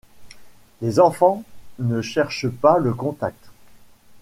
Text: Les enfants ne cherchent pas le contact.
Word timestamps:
Les 0.81 0.99
enfants 0.99 1.43
ne 1.77 2.01
cherchent 2.01 2.47
pas 2.49 2.79
le 2.79 2.91
contact. 2.91 3.51